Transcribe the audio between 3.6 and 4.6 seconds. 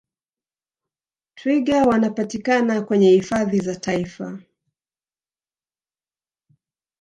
taifa